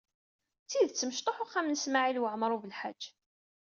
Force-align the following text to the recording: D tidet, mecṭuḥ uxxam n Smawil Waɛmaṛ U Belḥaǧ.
D 0.63 0.67
tidet, 0.69 1.07
mecṭuḥ 1.09 1.37
uxxam 1.43 1.67
n 1.69 1.79
Smawil 1.83 2.21
Waɛmaṛ 2.21 2.51
U 2.55 2.61
Belḥaǧ. 2.63 3.01